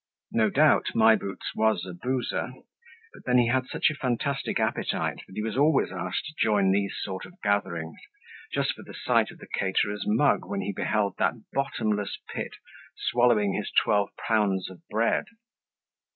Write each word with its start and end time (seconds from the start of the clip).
No 0.31 0.49
doubt 0.49 0.87
My 0.95 1.15
Boots 1.15 1.51
was 1.55 1.85
a 1.85 1.93
boozer; 1.93 2.53
but 3.13 3.23
then 3.27 3.37
he 3.37 3.49
had 3.49 3.67
such 3.67 3.91
a 3.91 3.95
fantastic 3.95 4.59
appetite 4.59 5.21
that 5.27 5.35
he 5.35 5.43
was 5.43 5.55
always 5.55 5.91
asked 5.91 6.25
to 6.25 6.33
join 6.43 6.71
those 6.71 6.97
sort 7.03 7.23
of 7.27 7.39
gatherings, 7.43 7.99
just 8.51 8.73
for 8.73 8.81
the 8.81 8.95
sight 8.95 9.29
of 9.29 9.37
the 9.37 9.45
caterer's 9.45 10.07
mug 10.07 10.43
when 10.43 10.61
he 10.61 10.73
beheld 10.73 11.17
that 11.19 11.35
bottomless 11.53 12.17
pit 12.33 12.53
swallowing 12.97 13.53
his 13.53 13.71
twelve 13.79 14.09
pounds 14.17 14.71
of 14.71 14.81
bread. 14.89 15.25